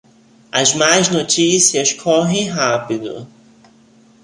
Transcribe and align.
As 0.51 0.73
más 0.73 1.09
notícias 1.09 1.93
correm 1.93 2.49
rápido. 2.49 3.27